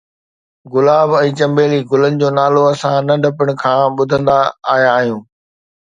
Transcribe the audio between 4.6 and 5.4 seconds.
آيا آهيون